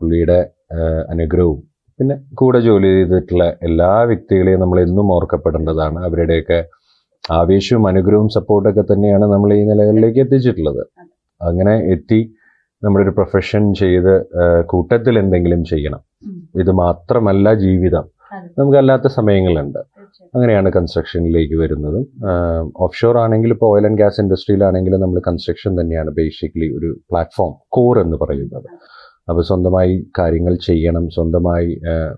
[0.00, 0.38] പുള്ളിയുടെ
[1.12, 1.58] അനുഗ്രഹവും
[1.98, 5.98] പിന്നെ കൂടെ ജോലി ചെയ്തിട്ടുള്ള എല്ലാ വ്യക്തികളെയും നമ്മൾ എന്നും ഓർക്കപ്പെടേണ്ടതാണ്.
[6.08, 6.58] അവരുടെയൊക്കെ
[7.38, 10.82] ആവേശവും അനുഗ്രഹവും സപ്പോർട്ടൊക്കെ തന്നെയാണ് നമ്മൾ ഈ നിലകളിലേക്ക് എത്തിച്ചിട്ടുള്ളത്.
[11.40, 12.20] അങ്ങനെ എത്തി
[12.82, 14.12] നമ്മുടെ ഒരു പ്രൊഫഷൻ ചെയ്ത്
[14.72, 16.02] കൂട്ടത്തിൽ എന്തെങ്കിലും ചെയ്യണം.
[16.62, 18.04] ഇത് മാത്രമല്ല ജീവിതം.
[18.58, 19.80] നമുക്കല്ലാത്ത സമയങ്ങളുണ്ട്.
[20.34, 22.04] അങ്ങനെയാണ് കൺസ്ട്രക്ഷനിലേക്ക് വരുന്നതും.
[22.84, 27.98] ഓഫ് ഷോർ ആണെങ്കിൽ ഇപ്പോൾ ഓയിൽ ആൻഡ് ഗ്യാസ് ഇൻഡസ്ട്രിയിലാണെങ്കിലും നമ്മൾ കൺസ്ട്രക്ഷൻ തന്നെയാണ് ബേസിക്കലി ഒരു പ്ലാറ്റ്ഫോം കോർ
[28.04, 28.68] എന്ന് പറയുന്നത്.
[29.28, 31.70] അപ്പോൾ സ്വന്തമായി കാര്യങ്ങൾ ചെയ്യണം സ്വന്തമായി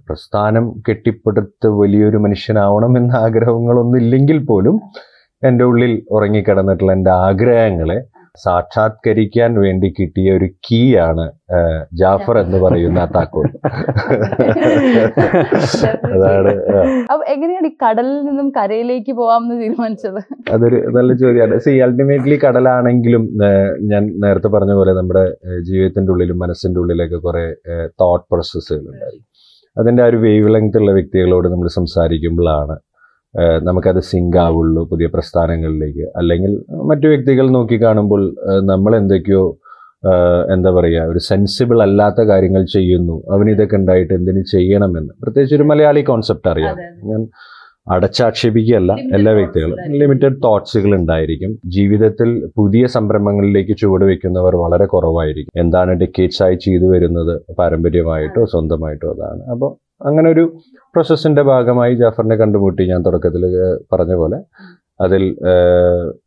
[0.06, 4.76] പ്രസ്ഥാനം കെട്ടിപ്പടുത്ത് വലിയൊരു മനുഷ്യനാവണം എന്ന ആഗ്രഹങ്ങളൊന്നും ഇല്ലെങ്കിൽ പോലും
[5.42, 7.98] എന്റെ ഉള്ളിൽ ഉറങ്ങിക്കിടന്നിട്ടുള്ള എന്റെ ആഗ്രഹങ്ങളെ
[8.44, 11.24] സാക്ഷാത്കരിക്കാൻ വേണ്ടി കിട്ടിയ ഒരു കീ ആണ്
[12.00, 13.46] ജാഫർ എന്ന് പറയുന്ന താക്കോൽ.
[16.14, 16.52] അതാണ്
[17.34, 20.20] എങ്ങനെയാണ് ഈ കടലിൽ നിന്നും കരയിലേക്ക് പോവാമെന്ന് തീരുമാനിച്ചത്?
[20.52, 23.24] അതൊരു നല്ല ചോദ്യമാണ് സി അൾട്ടിമേറ്റ്ലി കടലാണെങ്കിലും
[23.92, 25.24] ഞാൻ നേരത്തെ പറഞ്ഞ പോലെ നമ്മുടെ
[25.70, 27.46] ജീവിതത്തിന്റെ ഉള്ളിലും മനസ്സിന്റെ ഉള്ളിലൊക്കെ കുറെ
[28.02, 29.20] തോട്ട് പ്രോസസ്സുകൾ ഉണ്ടായി
[29.76, 32.76] അതിന്റെ ആ ഒരു വേവ് ലെങ്ത് ഉള്ള വ്യക്തികളോട് നമ്മൾ സംസാരിക്കുമ്പോഴാണ്
[33.62, 36.04] നമുക്കത് സിങ്ക് ആവുള്ളൂ പുതിയ പ്രസ്ഥാനങ്ങളിലേക്ക്.
[36.16, 36.52] അല്ലെങ്കിൽ
[36.90, 38.22] മറ്റു വ്യക്തികൾ നോക്കി കാണുമ്പോൾ
[38.60, 39.58] നമ്മൾ എന്തൊക്കെയോ
[40.52, 43.22] എന്താ പറയുക ഒരു സെൻസിബിൾ അല്ലാത്ത കാര്യങ്ങൾ ചെയ്യുന്നു.
[43.34, 45.12] അവന് ഇതൊക്കെ ഉണ്ടായിട്ട് എന്തിനു ചെയ്യണമെന്ന്.
[45.22, 46.76] പ്രത്യേകിച്ച് ഒരു മലയാളി കോൺസെപ്റ്റ് അറിയാം.
[47.10, 47.22] ഞാൻ
[47.92, 49.76] അടച്ചാക്ഷേപിക്കുകയല്ല എല്ലാ വ്യക്തികളും.
[50.00, 51.58] ലിമിറ്റഡ് തോട്ട്സുകൾ ഉണ്ടായിരിക്കും.
[51.66, 55.60] ജീവിതത്തിൽ പുതിയ സംരംഭങ്ങളിലേക്ക് ചുവട് വെക്കുന്നവർ വളരെ കുറവായിരിക്കും.
[55.60, 57.40] എന്താണ് ഡിക്കേറ്റ്സ് ആയി ചെയ്തു വരുന്നത്?
[57.58, 59.42] പാരമ്പര്യമായിട്ടോ സ്വന്തമായിട്ടോ അതാണ്.
[59.54, 59.70] അപ്പോൾ
[60.06, 63.44] അങ്ങനെ ഒരു പ്രോസസ്സിന്റെ ഭാഗമായി ജാഫറിനെ കണ്ടുമുട്ടി ഞാൻ തുടക്കത്തിൽ
[63.92, 64.38] പറഞ്ഞ പോലെ.
[65.00, 65.36] അതിൽ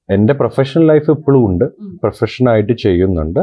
[0.09, 1.65] എന്റെ പ്രൊഫഷണൽ ലൈഫ് ഇപ്പോഴും ഉണ്ട്.
[1.79, 3.39] പ്രൊഫഷനായിട്ട് ചെയ്യുന്നുണ്ട്.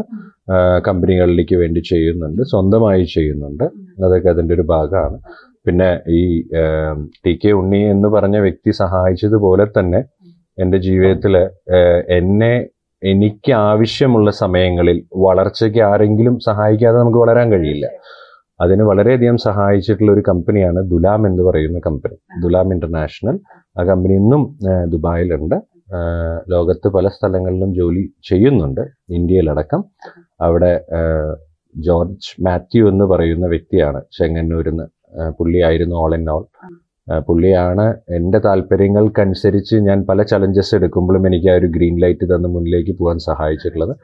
[0.88, 2.42] കമ്പനികളിലേക്ക് വേണ്ടി ചെയ്യുന്നുണ്ട്.
[2.42, 3.64] സ്വന്തമായി ചെയ്യുന്നുണ്ട്.
[4.04, 5.18] അതൊക്കെ അതിന്റെ ഒരു ഭാഗമാണ്.
[5.66, 6.42] പിന്നെ ഈ
[7.26, 10.04] ടി കെ ഉണ്ണി എന്ന് പറഞ്ഞ വ്യക്തി സഹായിച്ചതുപോലെ തന്നെ
[10.58, 11.36] എന്റെ ജീവിതത്തിൽ
[12.08, 12.66] എന്നെ
[13.02, 17.86] എനിക്ക് ആവശ്യമുള്ള സമയങ്ങളിൽ വളർച്ചയ്ക്ക് ആരെങ്കിലും സഹായിക്കാതെ നമുക്ക് വളരാൻ കഴിയില്ല.
[18.60, 22.16] അതിന് വളരെയധികം സഹായിച്ചിട്ടുള്ള ഒരു കമ്പനിയാണ് ദുലാം എന്ന് പറയുന്ന കമ്പനി.
[22.42, 23.40] Dulam international.
[23.80, 24.58] ആ കമ്പനി ഇന്നും
[24.90, 25.56] ദുബായിലുണ്ട്.
[26.50, 28.80] ലോകത്ത് പല സ്ഥലങ്ങളിലും ജോലി ചെയ്യുന്നുണ്ട്.
[29.10, 29.84] ഇന്ത്യയിലടക്കം.
[30.40, 30.72] അവിടെ
[31.76, 34.86] ജോർജ് മാത്യു എന്ന് പറയുന്ന വ്യക്തിയാണ് ചെങ്ങന്നൂരിൽ നിന്ന്
[35.30, 36.44] പുള്ളിയായിരുന്നു ഓൾ ഇൻ ഓൾ
[37.18, 43.18] പുള്ളിയാണ് എന്റെ താല്പര്യങ്ങൾക്കനുസരിച്ച് ഞാൻ പല ചലഞ്ചസ് എടുക്കുമ്പോഴും എനിക്ക് ആ ഒരു ഗ്രീൻ ലൈറ്റ് തന്ന് മുന്നിലേക്ക് പോകാൻ
[43.18, 43.96] സഹായിച്ചിട്ടുള്ളത്.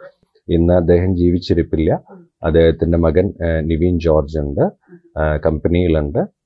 [0.48, 1.90] ഇന്ന് അദ്ദേഹം ജീവിച്ചിരിപ്പില്ല.
[2.44, 4.70] അദ്ദേഹത്തിന്റെ മകൻ നിവിൻ ജോർജ് ഉണ്ട്.
[5.46, 6.44] കമ്പനിയിലുണ്ട്.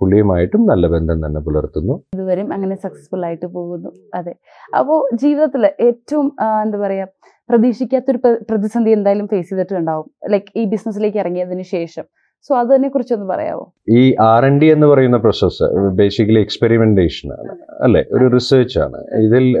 [0.00, 2.02] പുള്ളിയുമായിട്ടും നല്ല ബന്ധം തന്നെ പുലർത്തുന്നു.
[2.14, 3.88] ഇതുവരെയും അങ്ങനെ സക്സസ്ഫുൾ ആയിട്ട് പോകുന്നു.
[4.14, 4.34] അതെ.
[4.78, 7.06] അപ്പോൾ ജീവിതത്തിൽ ഏറ്റവും എന്താ പറയാ
[7.48, 10.10] പ്രതീക്ഷിക്കാത്തൊരു പ്ര- പ്രതിസന്ധി എന്തായാലും ഫേസ് ചെയ്തിട്ടുണ്ടാവും.
[10.30, 12.02] ലൈക്ക് ഈ ബിസിനസ്സിലേക്ക് ഇറങ്ങിയതിന് ശേഷം.
[12.48, 17.82] സോ അതിനെ കുറിച്ചൊന്ന് പറയാമോ ഈ ആർ എൻ ഡി എന്ന് പറയുന്ന പ്രോസസ്സ് ബേസിക്കലി എക്സ്പെരിമെന്റേഷൻ ആണ്.
[17.82, 18.04] അല്ലെ?
[18.12, 18.96] ഒരു റിസർച്ച് ആണ്.
[18.96, 19.58] ഇതിൽ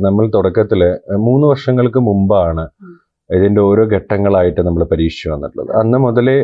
[0.00, 2.68] നമ്മൾ തുടക്കത്തിൽ മൂന്ന് വർഷങ്ങൾക്ക് മുമ്പാണ്
[3.36, 5.70] ഇതിന്റെ ഓരോ ഘട്ടങ്ങളായിട്ട് നമ്മൾ പരീക്ഷിച്ചു വന്നിട്ടുള്ളത്.
[5.80, 6.36] അന്ന് മുതലേ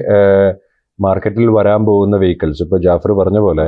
[0.99, 3.67] മാർക്കറ്റിൽ വരാൻ പോകുന്ന വെഹിക്കിൾസ് ഇപ്പോൾ ജാഫർ പറഞ്ഞ പോലെ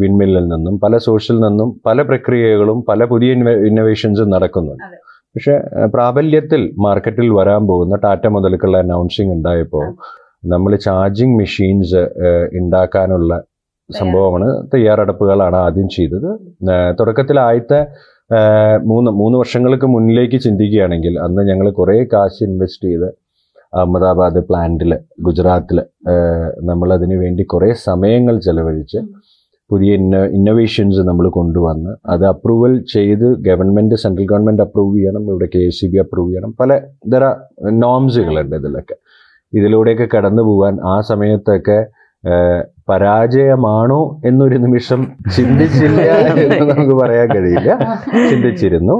[0.00, 3.36] വിൻമില്ലിൽ നിന്നും പല സോഷ്യൽ നിന്നും പല പ്രക്രിയകളും പല പുതിയ
[3.68, 4.88] ഇന്നോവേഷൻസും നടക്കുന്നുണ്ട്.
[5.36, 5.54] പക്ഷെ
[5.94, 9.86] പ്രാബല്യത്തിൽ മാർക്കറ്റിൽ വരാൻ പോകുന്ന ടാറ്റ മുതൽക്കുള്ള അനൗൺസിങ് ഉണ്ടായപ്പോൾ
[10.52, 12.02] നമ്മൾ ചാർജിങ് മെഷീൻസ്
[12.60, 13.32] ഉണ്ടാക്കാനുള്ള
[13.90, 16.28] സംഭവമാണ് തയ്യാറെടുപ്പുകളാണ് ആദ്യം ചെയ്തത്.
[16.98, 17.80] തുടക്കത്തിൽ ആദ്യത്തെ
[18.86, 23.08] മൂന്ന് മൂന്ന് വർഷങ്ങൾക്ക് മുന്നിലേക്ക് ചിന്തിക്കുകയാണെങ്കിൽ അന്ന് ഞങ്ങൾ കുറേ കാശ് ഇൻവെസ്റ്റ് ചെയ്ത്
[23.72, 25.78] അഹമ്മദാബാദ് പ്ലാന്റിൽ ഗുജറാത്തിൽ
[26.60, 29.00] നമ്മൾ അതിനു വേണ്ടി കുറേ സമയങ്ങൾ ചെലവഴിച്ച്
[29.70, 35.62] പുതിയ ഇന്ന ഇന്നോവേഷൻസ് നമ്മൾ കൊണ്ടുവന്ന് അത് അപ്രൂവൽ ചെയ്ത് ഗവൺമെന്റ് സെൻട്രൽ ഗവൺമെന്റ് അപ്രൂവ് ചെയ്യണം ഇവിടെ കെ
[35.70, 36.70] സി ബി അപ്രൂവ് ചെയ്യണം പല
[37.06, 37.24] ഇതര
[37.70, 38.96] നോംസുകളുണ്ട് ഇതിലൊക്കെ.
[39.52, 41.78] ഇതിലൂടെയൊക്കെ കടന്നു പോകാൻ ആ സമയത്തൊക്കെ
[42.88, 45.00] പരാജയമാണോ എന്നൊരു നിമിഷം
[45.36, 46.00] ചിന്തിച്ചില്ല
[46.42, 47.70] എന്ന് നമുക്ക് പറയാൻ കഴിയില്ല.
[48.30, 48.96] ചിന്തിച്ചിരുന്നു.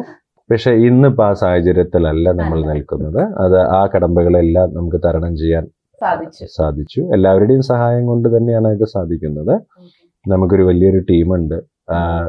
[0.50, 3.20] പക്ഷെ ഇന്നിപ്പോൾ ആ സാഹചര്യത്തിലല്ല നമ്മൾ നിൽക്കുന്നത്.
[3.44, 5.64] അത് ആ കടമ്പകളെല്ലാം നമുക്ക് തരണം ചെയ്യാൻ
[6.02, 6.44] സാധിച്ചു.
[6.56, 7.00] സാധിച്ചു.
[7.14, 9.54] എല്ലാവരുടെയും സഹായം കൊണ്ട് തന്നെയാണ് ഇത് സാധിക്കുന്നത്.
[10.28, 11.59] നമുക്കൊരു വലിയൊരു ടീമുണ്ട്.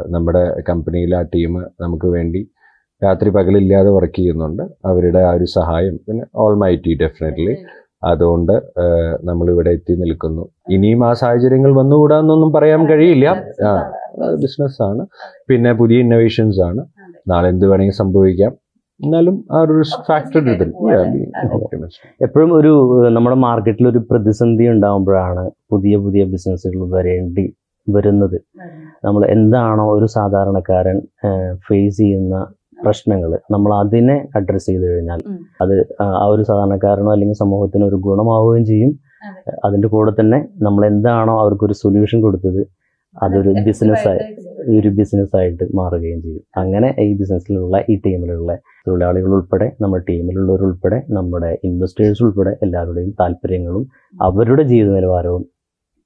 [0.08, 2.42] നമ്മുടെ കമ്പനിയിൽ ആ ടീം നമുക്ക് വേണ്ടി
[3.04, 4.64] രാത്രി പകലില്ലാതെ വർക്ക് ചെയ്യുന്നുണ്ട്.
[4.86, 7.56] അവരുടെ ആ ഒരു സഹായം പിന്നെ ഓൾ മൈറ്റി ഡെഫിനറ്റ്ലി
[8.10, 8.54] അതുകൊണ്ട്
[9.28, 10.44] നമ്മൾ ഇവിടെ എത്തി നിൽക്കുന്നു.
[10.76, 13.28] ഇനിയും ആ സാഹചര്യങ്ങൾ വന്നുകൂടാന്നൊന്നും പറയാൻ കഴിയില്ല.
[14.44, 15.04] ബിസിനസ് ആണ്
[15.50, 16.84] പിന്നെ പുതിയ ഇന്നോവേഷൻസ് ആണ്.
[17.32, 18.54] നാളെ എന്ത് വേണമെങ്കിൽ സംഭവിക്കാം.
[19.00, 19.76] എന്നാലും ആ ഒരു
[20.08, 20.42] ഫാക്ടർ
[22.26, 22.72] എപ്പോഴും ഒരു
[23.16, 27.46] നമ്മുടെ മാർക്കറ്റിൽ ഒരു പ്രതിസന്ധി ഉണ്ടാകുമ്പോഴാണ് പുതിയ പുതിയ ബിസിനസ്സുകൾ വരേണ്ടി
[27.88, 28.38] വരുന്നത്.
[29.06, 30.98] നമ്മൾ എന്താണോ ഒരു സാധാരണക്കാരൻ
[31.68, 32.36] ഫേസ് ചെയ്യുന്ന
[32.84, 35.20] പ്രശ്നങ്ങൾ നമ്മൾ അതിനെ അഡ്രസ്സ് ചെയ്ത് കഴിഞ്ഞാൽ
[35.64, 35.74] അത്
[36.08, 38.92] ആ ഒരു സാധാരണക്കാരനോ അല്ലെങ്കിൽ സമൂഹത്തിന് ഒരു ഗുണമാവുകയും ചെയ്യും.
[39.28, 39.54] അതെ.
[39.66, 42.62] അതിന്റെ കൂടെ തന്നെ നമ്മൾ എന്താണോ അവർക്കൊരു സൊല്യൂഷൻ കൊടുത്തത്
[43.16, 44.20] അതൊരു ബിസിനസ്സായി
[44.76, 46.44] ഒരു ബിസിനസ് ആയിട്ട് മാറുകയും ചെയ്യും.
[46.62, 48.52] അങ്ങനെ ഈ ബിസിനസ്സിലുള്ള ഈ ടീമിലുള്ള
[48.88, 53.84] തൊഴിലാളികൾ ഉൾപ്പെടെ നമ്മുടെ ടീമിലുള്ളവർ ഉൾപ്പെടെ നമ്മുടെ ഇൻവെസ്റ്റേഴ്സ് ഉൾപ്പെടെ എല്ലാവരുടെയും താല്പര്യങ്ങളും
[54.30, 55.44] അവരുടെ ജീവിത നിലവാരവും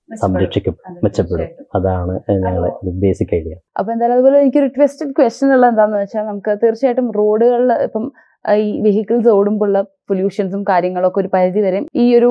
[0.09, 1.49] സംരക്ഷിക്കും മെച്ചപ്പെടും.
[1.75, 2.13] അതാണ്
[2.45, 2.69] ഞങ്ങളെ
[3.03, 8.05] ബേസിക് ഐഡിയ അപ്പൊ എന്തായാലും അതുപോലെ എനിക്കൊരു ട്വിസ്റ്റഡ് ക്വസ്റ്റ്യൻ ഉള്ളത് എന്താണെന്ന് വെച്ചാൽ നമുക്ക് തീർച്ചയായിട്ടും റോഡുകളിൽ ഇപ്പം
[8.45, 12.29] ഈ വെഹിക്കിൾസ് ഓടുമ്പോഴുള്ള പൊല്യൂഷൻസും കാര്യങ്ങളൊക്കെ ഒരു പരിധി വരെ ഈ ഒരു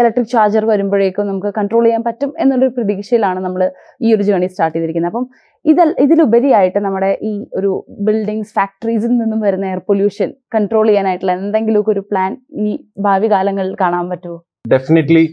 [0.00, 3.62] ഇലക്ട്രിക് ചാർജർ വരുമ്പോഴേക്കും നമുക്ക് കൺട്രോൾ ചെയ്യാൻ പറ്റും എന്നൊരു പ്രതീക്ഷയിലാണ് നമ്മൾ
[4.00, 5.12] ഈ ഒരു ജേണി സ്റ്റാർട്ട് ചെയ്തിരിക്കുന്നത്.
[5.12, 5.26] അപ്പം
[5.64, 7.72] ഇത് ഇതിലുപരിയായിട്ട് നമ്മുടെ ഈ ഒരു
[8.06, 12.32] ബിൽഡിങ്സ് ഫാക്ടറീസിൽ നിന്നും വരുന്ന എയർ പൊല്യൂഷൻ കൺട്രോൾ ചെയ്യാനായിട്ടുള്ള എന്തെങ്കിലുമൊക്കെ ഒരു പ്ലാൻ
[12.64, 12.70] ഈ
[13.06, 14.38] ഭാവി കാലങ്ങളിൽ കാണാൻ പറ്റുമോ
[14.70, 15.24] ഡെഫിനറ്റ്ലി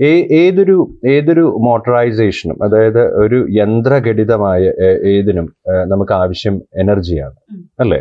[0.00, 4.72] ഏതൊരു ഏതൊരു മോട്ടറൈസേഷനും അതായത് ഒരു യന്ത്രഘടിതമായ
[5.04, 5.52] ഏതിനും
[5.86, 7.36] നമുക്ക് ആവശ്യം എനർജിയാണ്.
[7.80, 8.00] അല്ലേ?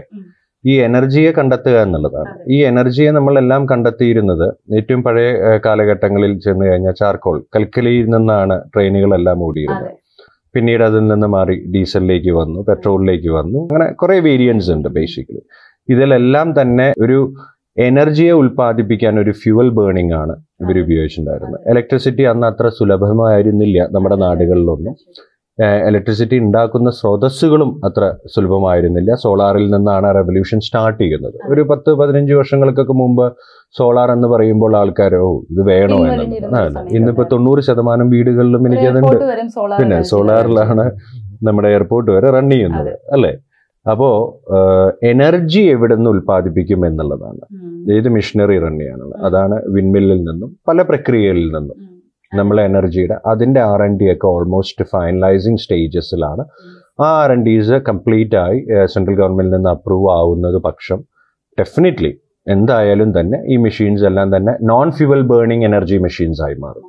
[0.66, 2.52] ഈ എനർജിയെ കണ്ടെത്തുക എന്നുള്ളതാണ്.
[2.52, 5.32] ഈ എനർജിയെ നമ്മളെല്ലാം കണ്ടെത്തിയിരുന്നത് ഏറ്റവും പഴയ
[5.66, 9.90] കാലഘട്ടങ്ങളിൽ ചെന്ന് കഴിഞ്ഞാൽ ചാർക്കോൾ കൽക്കലിയിൽ നിന്നാണ് ട്രെയിനുകളെല്ലാം ഓടിയിരുന്നത്.
[10.56, 15.42] പിന്നീട് അതിൽ നിന്ന് മാറി ഡീസലിലേക്ക് വന്നു പെട്രോളിലേക്ക് വന്നു അങ്ങനെ കുറെ വേരിയൻസ് ഉണ്ട് ബേസിക്കലി
[15.90, 17.34] ഇതിലെല്ലാം തന്നെ ഒരു
[17.78, 21.62] എനർജിയെ ഉൽപ്പാദിപ്പിക്കാൻ ഒരു ഫ്യൂവൽ ബേണിംഗ് ആണ് ഇവർ ഉപയോഗിച്ചിട്ടുണ്ടായിരുന്നത്.
[21.74, 24.96] ഇലക്ട്രിസിറ്റി അന്ന് അത്ര സുലഭമായിരുന്നില്ല നമ്മുടെ നാടുകളിലൊന്നും.
[25.88, 28.04] ഇലക്ട്രിസിറ്റി ഉണ്ടാക്കുന്ന സ്രോതസ്സുകളും അത്ര
[28.36, 29.12] സുലഭമായിരുന്നില്ല.
[29.24, 31.36] സോളാറിൽ നിന്നാണ് റെവല്യൂഷൻ സ്റ്റാർട്ട് ചെയ്യുന്നത്.
[31.52, 33.26] ഒരു പത്ത് പതിനഞ്ച് വർഷങ്ങൾക്കൊക്കെ മുമ്പ്
[33.80, 39.18] സോളാർ എന്ന് പറയുമ്പോൾ ആൾക്കാർ ഓ ഇത് വേണോ സമയത്ത് ഇന്നിപ്പോ തൊണ്ണൂറ് ശതമാനം വീടുകളിലും എനിക്കതുണ്ട്.
[39.82, 40.86] പിന്നെ സോളാറിലാണ്
[41.50, 43.34] നമ്മുടെ എയർപോർട്ട് വരെ റൺ ചെയ്യുന്നത് അല്ലേ?
[43.86, 44.10] അപ്പോ
[45.04, 47.42] എനർജി എവിടെ നിന്ന് ഉൽപ്പാദിപ്പിക്കും എന്നുള്ളതാണ്.
[47.96, 49.26] ഏത് മിഷനറി ചെയ്യാനുള്ളത്.
[49.26, 51.80] അതാണ് വിൻമില്ലിൽ നിന്നും പല പ്രക്രിയകളിൽ നിന്നും
[52.32, 56.46] നമ്മളെ എനർജിയുടെ അതിന്റെ ആർ എൻ ഡി ഒക്കെ ഓൾമോസ്റ്റ് ഫൈനലൈസിങ് സ്റ്റേജസിലാണ്
[57.04, 61.00] ആ ആർ എൻ ഡീസ് കംപ്ലീറ്റ് ആയി സെൻട്രൽ ഗവൺമെന്റിൽ നിന്ന് അപ്രൂവ് ആവുന്നത് പക്ഷം
[61.60, 62.12] ഡെഫിനറ്റ്ലി
[62.48, 66.86] എന്തായാലും തന്നെ ഈ മെഷീൻസ് എല്ലാം തന്നെ non fuel burning energy machines ആയി മാറും.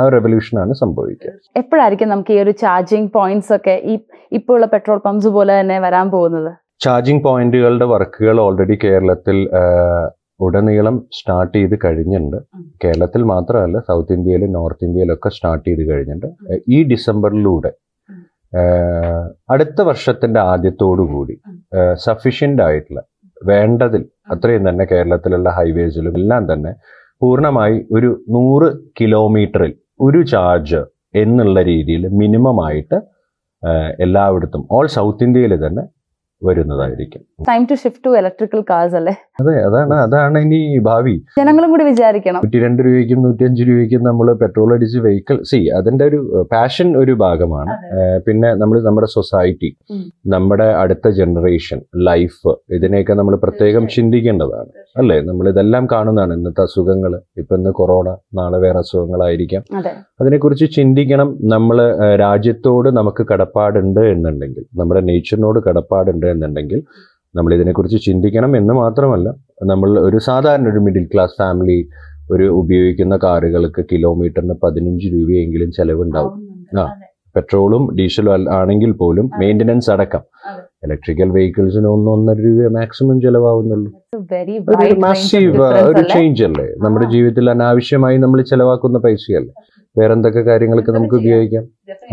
[0.00, 1.32] ആ റെവല്യൂഷനാണ് സംഭവിക്കുക.
[1.60, 3.94] എപ്പോഴായിരിക്കും നമുക്ക് ഈ ഒരു ചാർജിങ് പോയിന്റ്സ് ഒക്കെ ഈ
[4.38, 6.52] ഇപ്പോൾ ഉള്ള പെട്രോൾ പമ്പ്സ് പോലെ തന്നെ വരാൻ പോകുന്നത്?
[6.84, 9.38] ചാർജിങ് പോയിന്റുകളുടെ വർക്കുകൾ ഓൾറെഡി കേരളത്തിൽ
[10.46, 12.36] ഉടനീളം സ്റ്റാർട്ട് ചെയ്ത് കഴിഞ്ഞിട്ടുണ്ട്.
[12.82, 16.28] കേരളത്തിൽ മാത്രമല്ല സൗത്ത് ഇന്ത്യയിലും നോർത്ത് ഇന്ത്യയിലൊക്കെ സ്റ്റാർട്ട് ചെയ്ത് കഴിഞ്ഞിട്ടുണ്ട്.
[16.76, 17.72] ഈ ഡിസംബറിലൂടെ
[19.52, 21.34] അടുത്ത വർഷത്തിന്റെ ആദ്യത്തോടു കൂടി.
[22.06, 23.00] സഫീഷ്യന്റ് ആയിട്ടുള്ള
[23.50, 26.72] വേണ്ടതിൽ അത്രയും തന്നെ കേരളത്തിലുള്ള ഹൈവേസിലും എല്ലാം തന്നെ
[27.22, 28.68] പൂർണമായി ഒരു നൂറ്
[29.00, 30.80] കിലോമീറ്ററിൽ ഒരു ചാർജ്
[31.22, 32.98] എന്നുള്ള രീതിയിൽ മിനിമം ആയിട്ട്
[34.00, 35.84] എല്ലായിടത്തും ഓൾ സൗത്ത് ഇന്ത്യയിൽ തന്നെ
[36.42, 37.22] വരുന്നതായിരിക്കും.
[37.50, 39.14] Time to shift to electrical cars അല്ലേ?
[39.38, 41.12] അതെ അതാണ് അതാണ് ഇനി ഭാവി.
[41.38, 42.40] ജനങ്ങളും കൂടി വിചാരിക്കണം.
[42.44, 46.18] നൂറ്റി രണ്ട് രൂപയ്ക്കും നൂറ്റിയഞ്ച് രൂപയ്ക്കും നമ്മൾ പെട്രോൾ അടിച്ച് വെഹിക്കിൾ സി അതിന്റെ ഒരു
[46.52, 47.74] പാഷൻ ഒരു ഭാഗമാണ്.
[48.26, 49.70] പിന്നെ നമ്മൾ നമ്മുടെ സൊസൈറ്റി
[50.26, 54.70] നമ്മുടെ അടുത്ത ജനറേഷൻ ലൈഫ് ഇതിനെയൊക്കെ നമ്മൾ പ്രത്യേകം ചിന്തിക്കേണ്ടതാണ്.
[54.96, 55.20] അല്ലേ?
[55.20, 56.34] നമ്മൾ ഇതെല്ലാം കാണുന്നതാണ്.
[56.34, 59.62] ഇന്നത്തെ അസുഖങ്ങൾ ഇപ്പൊ ഇന്ന് കൊറോണ നാളെ വേറെ അസുഖങ്ങളായിരിക്കാം.
[59.76, 59.92] അതെ.
[60.20, 61.38] അതിനെക്കുറിച്ച് ചിന്തിക്കണം.
[61.44, 61.78] നമ്മൾ
[62.14, 66.80] രാജ്യത്തോട് നമുക്ക് കടപ്പാടുണ്ട് എന്നുണ്ടെങ്കിൽ നമ്മുടെ നേച്ചറിനോട് കടപ്പാടുണ്ട് എന്നുണ്ടെങ്കിൽ
[67.38, 69.28] നമ്മൾ ഇതിനെക്കുറിച്ച് ചിന്തിക്കണം എന്ന് മാത്രമല്ല
[69.64, 71.88] നമ്മൾ ഒരു സാധാരണ ഒരു മിഡിൽ ക്ലാസ് ഫാമിലി
[72.30, 76.32] ഒരു ഉപയോഗിക്കുന്ന കാറുകൾക്ക് കിലോമീറ്ററിന് പതിനഞ്ച് രൂപയെങ്കിലും ചെലവുണ്ടാവും.
[76.78, 76.92] ആ.
[77.36, 79.30] പെട്രോളും ഡീസലും ആണെങ്കിൽ പോലും.
[79.38, 80.20] മെയിന്റനൻസ് അടക്കം.
[80.84, 83.92] ഇലക്ട്രിക്കൽ വെഹിക്കിൾസിന് ഒന്ന് ഒന്നര രൂപ മാക്സിമം ചെലവാകുന്നുള്ളൂ.
[84.70, 86.64] ഒരു മാസീവ് ഒരു ചേഞ്ച് അല്ലേ?
[86.64, 89.52] നമ്മുടെ ജീവിതത്തിൽ അനാവശ്യമായി നമ്മൾ ചെലവാക്കുന്ന പൈസയല്ലേ?
[89.98, 91.64] വേറെന്തൊക്കെ കാര്യങ്ങൾക്ക് നമുക്ക് ഉപയോഗിക്കാം?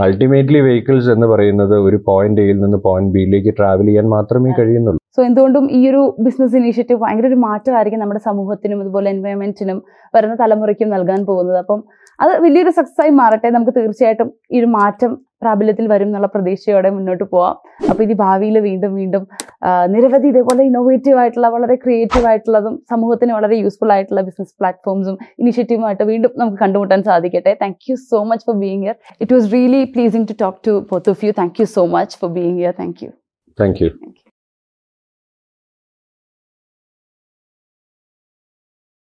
[0.04, 5.00] അൾട്ടിമേറ്റ്ലി വെഹിക്കിൾസ് എന്ന് പറയുന്നത് ഒരു പോയിന്റ് എയിൽ നിന്ന് പോയിന്റ് ബിയിലേക്ക് ട്രാവൽ ചെയ്യാൻ മാത്രമേ കഴിയുന്നുള്ളൂ.
[5.16, 9.80] സോ എന്തുകൊണ്ടും ഈ ഒരു ബിസിനസ് ഇനീഷ്യേറ്റീവ് ഭയങ്കര ഒരു മാറ്റമായിരിക്കും നമ്മുടെ സമൂഹത്തിനും അതുപോലെ എൻവയോൺമെന്റിനും
[10.16, 11.58] വരുന്ന തലമുറയ്ക്കും നൽകാൻ പോകുന്നത്.
[11.58, 11.80] അപ്പം
[12.20, 13.50] അത് വലിയൊരു സക്സസ് ആയി മാറട്ടെ.
[13.50, 17.56] നമുക്ക് തീർച്ചയായിട്ടും ഈ ഒരു മാറ്റം പ്രാബല്യത്തിൽ വരും എന്നുള്ള പ്രതീക്ഷയോടെ മുന്നോട്ട് പോവാം.
[17.90, 19.24] അപ്പോൾ ഇത് ഭാവിയിൽ വീണ്ടും വീണ്ടും
[19.94, 26.34] നിരവധി ഇതേപോലെ ഇന്നോവേറ്റീവ് ആയിട്ടുള്ള വളരെ ക്രിയേറ്റീവ് ആയിട്ടുള്ളതും സമൂഹത്തിന് വളരെ യൂസ്ഫുൾ ആയിട്ടുള്ള ബിസിനസ് പ്ലാറ്റ്ഫോംസും ഇനിഷ്യേറ്റീവുമായിട്ട് വീണ്ടും
[26.42, 27.54] നമുക്ക് കണ്ടുമുട്ടാൻ സാധിക്കട്ടെ.
[27.64, 31.12] Thank you so much for being here it was really pleasing to talk to both
[31.16, 33.12] of you thank you so much for being here thank you
[33.60, 33.90] thank you